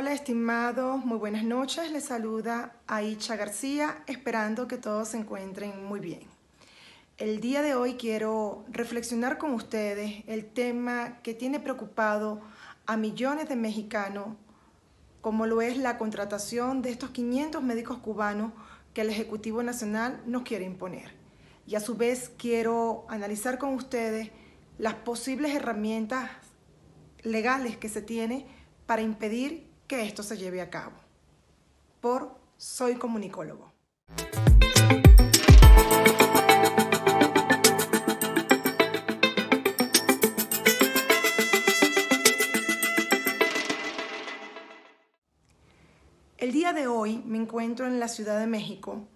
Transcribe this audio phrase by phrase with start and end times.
[0.00, 1.92] Hola estimados, muy buenas noches.
[1.92, 6.20] Les saluda Aicha García, esperando que todos se encuentren muy bien.
[7.18, 12.40] El día de hoy quiero reflexionar con ustedes el tema que tiene preocupado
[12.86, 14.38] a millones de mexicanos,
[15.20, 18.54] como lo es la contratación de estos 500 médicos cubanos
[18.94, 21.12] que el Ejecutivo Nacional nos quiere imponer.
[21.66, 24.30] Y a su vez quiero analizar con ustedes
[24.78, 26.30] las posibles herramientas
[27.22, 28.46] legales que se tiene
[28.86, 30.94] para impedir que esto se lleve a cabo.
[32.00, 33.72] Por Soy Comunicólogo.
[46.38, 49.08] El día de hoy me encuentro en la Ciudad de México.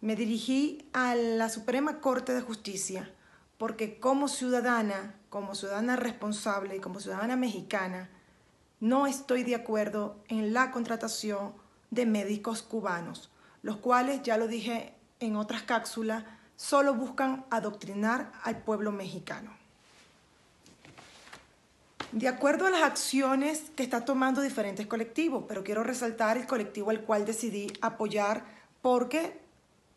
[0.00, 3.12] Me dirigí a la Suprema Corte de Justicia
[3.56, 8.08] porque como ciudadana, como ciudadana responsable y como ciudadana mexicana,
[8.80, 11.52] no estoy de acuerdo en la contratación
[11.90, 13.30] de médicos cubanos,
[13.62, 16.24] los cuales, ya lo dije en otras cápsulas,
[16.56, 19.52] solo buscan adoctrinar al pueblo mexicano.
[22.12, 26.90] De acuerdo a las acciones que está tomando diferentes colectivos, pero quiero resaltar el colectivo
[26.90, 28.44] al cual decidí apoyar
[28.80, 29.38] porque,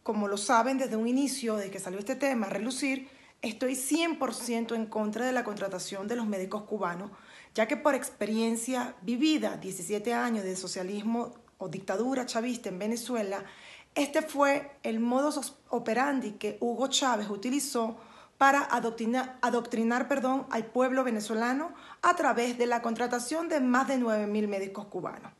[0.03, 3.09] como lo saben desde un inicio, de que salió este tema relucir,
[3.41, 7.11] estoy 100% en contra de la contratación de los médicos cubanos,
[7.53, 13.43] ya que por experiencia vivida, 17 años de socialismo o dictadura chavista en Venezuela,
[13.93, 17.97] este fue el modus operandi que Hugo Chávez utilizó
[18.37, 23.99] para adoctrinar, adoctrinar perdón, al pueblo venezolano a través de la contratación de más de
[23.99, 25.31] 9.000 médicos cubanos.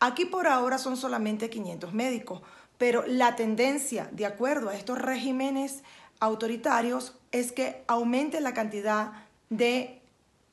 [0.00, 2.42] Aquí por ahora son solamente 500 médicos,
[2.78, 5.82] pero la tendencia, de acuerdo a estos regímenes
[6.20, 9.12] autoritarios, es que aumente la cantidad
[9.48, 10.00] de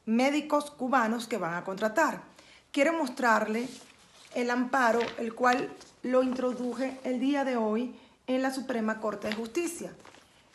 [0.05, 2.21] médicos cubanos que van a contratar.
[2.71, 3.67] Quiero mostrarle
[4.33, 7.95] el amparo, el cual lo introduje el día de hoy
[8.27, 9.93] en la Suprema Corte de Justicia.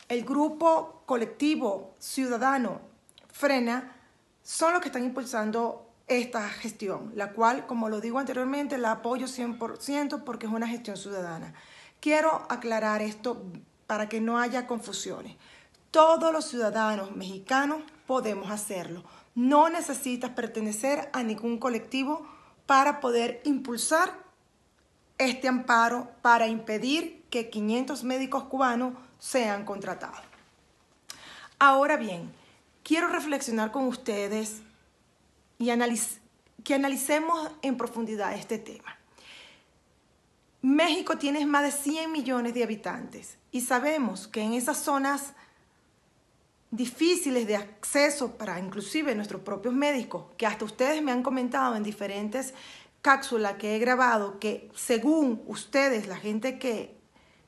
[0.09, 2.81] El grupo colectivo ciudadano
[3.31, 3.93] Frena
[4.43, 9.27] son los que están impulsando esta gestión, la cual, como lo digo anteriormente, la apoyo
[9.27, 11.53] 100% porque es una gestión ciudadana.
[11.99, 13.43] Quiero aclarar esto
[13.87, 15.35] para que no haya confusiones.
[15.91, 19.03] Todos los ciudadanos mexicanos podemos hacerlo.
[19.37, 22.27] No necesitas pertenecer a ningún colectivo
[22.65, 24.11] para poder impulsar
[25.19, 30.19] este amparo para impedir que 500 médicos cubanos sean contratados.
[31.59, 32.33] Ahora bien,
[32.81, 34.63] quiero reflexionar con ustedes
[35.59, 35.69] y
[36.63, 38.97] que analicemos en profundidad este tema.
[40.63, 45.35] México tiene más de 100 millones de habitantes y sabemos que en esas zonas
[46.71, 51.83] difíciles de acceso para inclusive nuestros propios médicos, que hasta ustedes me han comentado en
[51.83, 52.53] diferentes
[53.01, 56.97] cápsulas que he grabado, que según ustedes, la gente que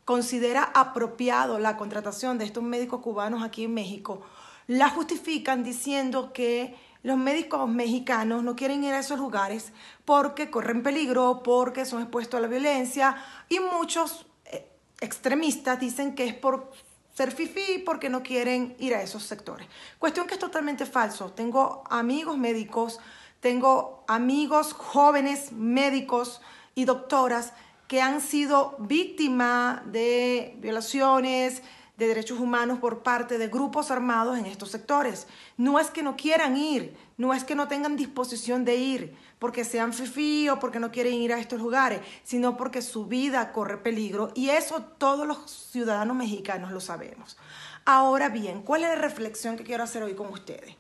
[0.06, 4.22] considera apropiado la contratación de estos médicos cubanos aquí en México,
[4.68, 9.72] la justifican diciendo que los médicos mexicanos no quieren ir a esos lugares
[10.06, 13.16] porque corren peligro, porque son expuestos a la violencia
[13.48, 14.68] y muchos eh,
[15.00, 16.72] extremistas dicen que es por
[17.20, 19.68] ser fifí porque no quieren ir a esos sectores.
[19.98, 21.34] Cuestión que es totalmente falso.
[21.34, 22.98] Tengo amigos médicos,
[23.42, 26.40] tengo amigos jóvenes médicos
[26.76, 27.52] y doctoras
[27.90, 31.62] que han sido víctimas de violaciones,
[32.00, 35.28] de derechos humanos por parte de grupos armados en estos sectores.
[35.58, 39.66] No es que no quieran ir, no es que no tengan disposición de ir porque
[39.66, 43.78] sean fifí o porque no quieren ir a estos lugares, sino porque su vida corre
[43.78, 47.38] peligro y eso todos los ciudadanos mexicanos lo sabemos.
[47.86, 50.76] Ahora bien, ¿cuál es la reflexión que quiero hacer hoy con ustedes?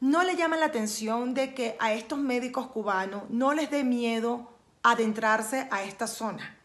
[0.00, 4.50] No le llama la atención de que a estos médicos cubanos no les dé miedo
[4.82, 6.56] adentrarse a esta zona.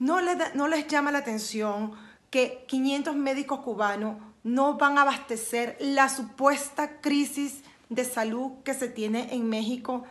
[0.00, 0.18] No
[0.54, 1.92] no les llama la atención
[2.34, 8.88] que 500 médicos cubanos no van a abastecer la supuesta crisis de salud que se
[8.88, 10.02] tiene en México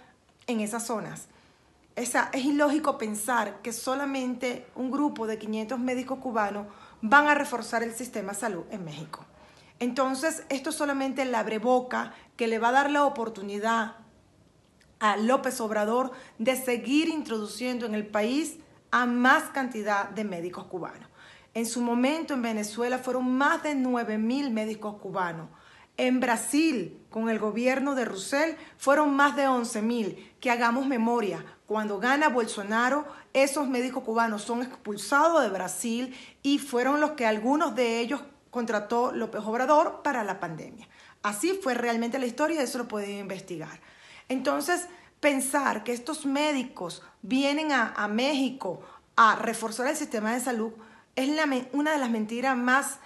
[0.47, 1.28] en esas zonas.
[1.97, 2.16] es
[2.46, 6.67] ilógico pensar que solamente un grupo de 500 médicos cubanos
[7.02, 9.25] van a reforzar el sistema de salud en México.
[9.79, 13.97] Entonces, esto solamente la abre boca que le va a dar la oportunidad
[15.02, 18.59] a López Obrador de seguir introduciendo en el país
[18.91, 21.09] a más cantidad de médicos cubanos.
[21.53, 25.50] En su momento en Venezuela fueron más de 9 mil médicos cubanos.
[25.97, 30.34] En Brasil, con el gobierno de Rousseff, fueron más de 11 mil.
[30.40, 37.00] Que hagamos memoria, cuando gana Bolsonaro, esos médicos cubanos son expulsados de Brasil y fueron
[37.00, 40.88] los que algunos de ellos contrató López Obrador para la pandemia.
[41.22, 43.79] Así fue realmente la historia y eso lo pueden investigar.
[44.29, 44.88] Entonces,
[45.20, 48.82] pensar que estos médicos vienen a, México
[49.16, 50.73] a reforzar el sistema de salud
[51.15, 51.29] es
[51.73, 52.99] una de las mentiras más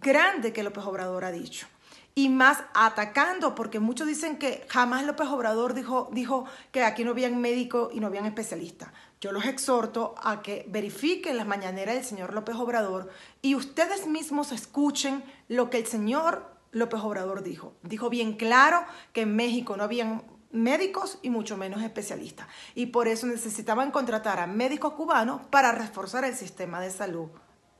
[0.00, 1.66] grandes que López Obrador ha dicho.
[2.14, 7.12] Y más atacando, porque muchos dicen que jamás López Obrador dijo, dijo que aquí no
[7.12, 8.90] habían médicos y no habían especialistas.
[9.20, 13.10] Yo los exhorto a que verifiquen las mañaneras del señor López Obrador
[13.40, 17.74] y ustedes mismos escuchen lo que el señor López Obrador dijo.
[17.82, 20.22] Dijo bien claro que en México no habían
[20.52, 22.46] médicos y mucho menos especialistas.
[22.74, 27.28] Y por eso necesitaban contratar a médicos cubanos para reforzar el sistema de salud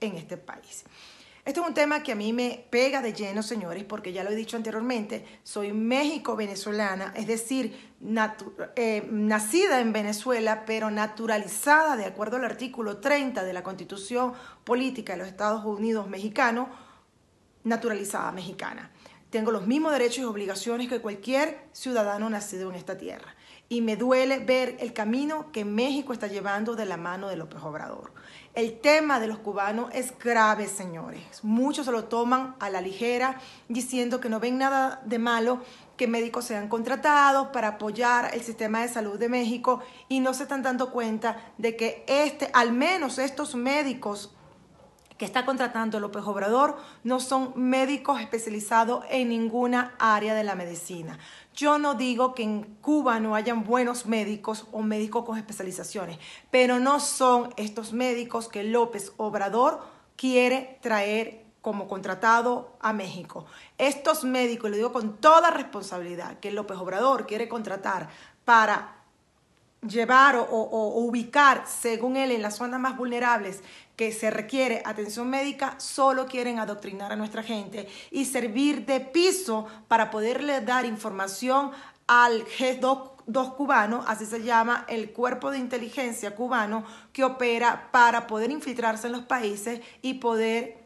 [0.01, 0.85] en este país.
[1.45, 4.31] Este es un tema que a mí me pega de lleno, señores, porque ya lo
[4.31, 7.97] he dicho anteriormente, soy México-venezolana, es decir,
[8.77, 15.15] eh, nacida en Venezuela, pero naturalizada de acuerdo al artículo 30 de la Constitución Política
[15.15, 16.69] de los Estados Unidos Mexicanos,
[17.65, 18.93] naturalizada mexicana.
[19.33, 23.35] Tengo los mismos derechos y obligaciones que cualquier ciudadano nacido en esta tierra.
[23.71, 27.63] Y me duele ver el camino que México está llevando de la mano de López
[27.63, 28.13] Obrador.
[28.53, 31.43] El tema de los cubanos es grave, señores.
[31.43, 33.41] Muchos se lo toman a la ligera
[33.71, 35.63] diciendo que no ven nada de malo
[35.97, 39.81] que médicos sean contratados para apoyar el sistema de salud de México
[40.11, 44.35] y no se están dando cuenta de que este, al menos estos médicos
[45.23, 51.17] que está contratando López Obrador no son médicos especializados en ninguna área de la medicina.
[51.55, 56.19] Yo no digo que en Cuba no hayan buenos médicos o médicos con especializaciones,
[56.51, 59.87] pero no son estos médicos que López Obrador
[60.17, 63.47] quiere traer como contratado a México.
[63.79, 68.09] Estos médicos, lo digo con toda responsabilidad, que López Obrador quiere contratar
[68.45, 69.02] para
[69.87, 70.47] llevar o,
[70.97, 73.61] ubicar, según él, en las zonas más vulnerables
[73.97, 79.67] que se requiere atención médica, solo quieren adoctrinar a nuestra gente y servir de piso
[79.89, 81.73] para poderle dar información
[82.07, 83.11] al G2
[83.57, 89.13] cubano, así se llama el cuerpo de inteligencia cubano que opera para poder infiltrarse en
[89.13, 90.79] los países y poder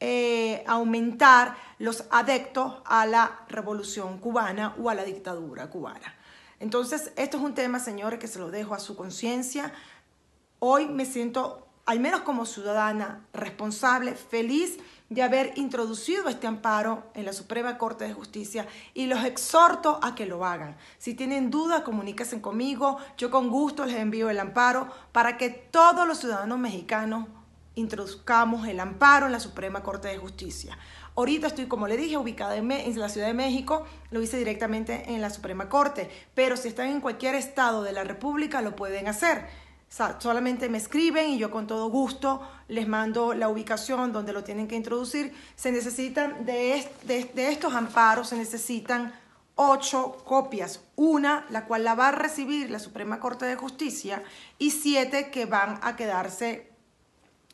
[0.00, 6.17] eh, aumentar los adeptos a la revolución cubana o a la dictadura cubana.
[6.60, 9.72] Entonces, esto es un tema, señores, que se lo dejo a su conciencia.
[10.58, 14.78] Hoy me siento, al menos como ciudadana responsable, feliz
[15.08, 20.14] de haber introducido este amparo en la Suprema Corte de Justicia y los exhorto a
[20.14, 20.76] que lo hagan.
[20.98, 22.98] Si tienen dudas, comuníquense conmigo.
[23.16, 27.26] Yo con gusto les envío el amparo para que todos los ciudadanos mexicanos
[27.76, 30.76] introduzcamos el amparo en la Suprema Corte de Justicia.
[31.18, 35.20] Ahorita estoy, como le dije, ubicada en, la Ciudad de México, lo hice directamente en
[35.20, 39.48] la Suprema Corte, pero si están en cualquier estado de la República lo pueden hacer.
[40.20, 44.68] solamente me escriben y yo con todo gusto les mando la ubicación donde lo tienen
[44.68, 45.34] que introducir.
[45.56, 49.12] Se necesitan de, de estos amparos, se necesitan
[49.56, 54.22] ocho copias, una la cual la va a recibir la Suprema Corte de Justicia
[54.56, 56.77] y siete que van a quedarse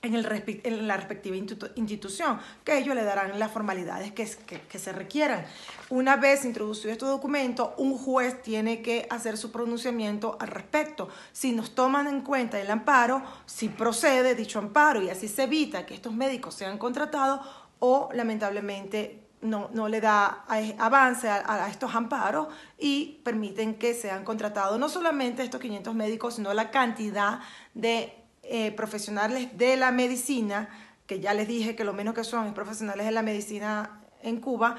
[0.04, 4.28] en, el, en la respectiva institución, que ellos le darán las formalidades que,
[4.68, 5.46] que, se requieran.
[5.88, 11.08] Una vez introducido este documento, un juez tiene que hacer su pronunciamiento al respecto.
[11.32, 15.86] Si nos toman en cuenta el amparo, si procede dicho amparo y así se evita
[15.86, 17.40] que estos médicos sean contratados
[17.78, 20.44] o lamentablemente no, no, le da
[20.78, 22.48] avance a, a, estos amparos
[22.78, 27.40] y permiten que sean contratados no solamente estos 500 médicos, sino la cantidad
[27.75, 30.68] de eh, profesionales de la medicina,
[31.06, 34.40] que ya les dije que lo menos que son es profesionales de la medicina en
[34.40, 34.76] Cuba,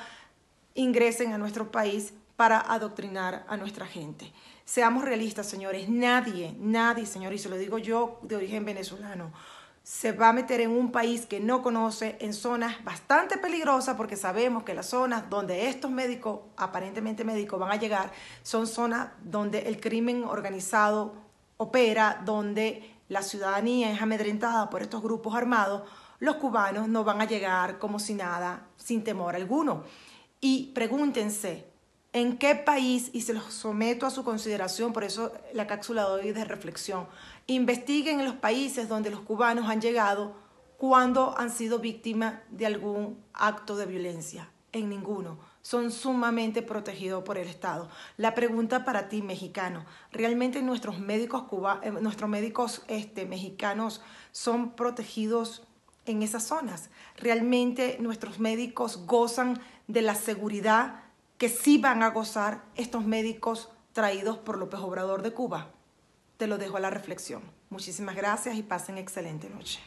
[0.74, 4.32] ingresen a nuestro país para adoctrinar a nuestra gente.
[4.66, 9.32] Seamos realistas, señores, nadie, nadie, señores, y se lo digo yo de origen venezolano,
[9.84, 14.16] se va a meter en un país que no conoce, en zonas bastante peligrosas, porque
[14.16, 19.60] sabemos que las zonas donde estos médicos, aparentemente médicos, van a llegar, son zonas donde
[19.68, 21.14] el crimen organizado
[21.58, 25.84] opera, donde la ciudadanía es amedrentada por estos grupos armados,
[26.20, 29.84] los cubanos no van a llegar como si nada, sin temor alguno.
[30.42, 31.68] Y pregúntense,
[32.14, 36.12] ¿en qué país, y se los someto a su consideración, por eso la cápsula de
[36.12, 37.08] hoy de reflexión,
[37.48, 40.34] investiguen en los países donde los cubanos han llegado
[40.78, 44.50] cuando han sido víctimas de algún acto de violencia?
[44.72, 47.90] En ninguno son sumamente protegidos por el Estado.
[48.18, 54.76] La pregunta para ti, mexicano, ¿realmente nuestros médicos, cuba, eh, nuestros médicos este, mexicanos son
[54.76, 55.64] protegidos
[56.06, 56.92] en esas zonas?
[57.18, 61.00] ¿Realmente nuestros médicos gozan de la seguridad
[61.40, 65.72] que sí van a gozar estos médicos traídos por López Obrador de Cuba?
[66.38, 67.42] Te lo dejo a la reflexión.
[67.72, 69.80] Muchísimas gracias y pasen excelente noche.